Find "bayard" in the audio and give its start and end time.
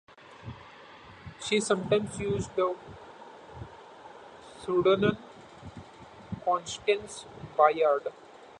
7.55-8.07